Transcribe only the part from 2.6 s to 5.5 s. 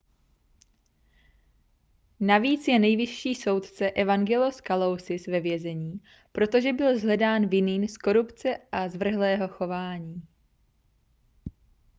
je nejvyšší soudce evangelos kalousis ve